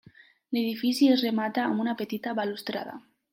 L'edifici 0.55 1.09
es 1.17 1.21
remata 1.25 1.67
amb 1.67 1.85
una 1.85 1.95
petita 2.01 2.35
balustrada. 2.41 2.99